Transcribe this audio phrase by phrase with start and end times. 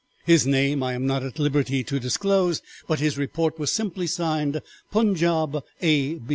[0.25, 4.59] His name I am not at liberty to disclose, but his report was simply signed
[4.91, 6.19] Punjaub A.